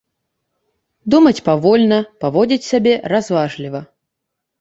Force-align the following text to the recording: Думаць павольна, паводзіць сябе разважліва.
Думаць 1.13 1.43
павольна, 1.49 1.99
паводзіць 2.25 2.67
сябе 2.71 2.93
разважліва. 3.13 3.83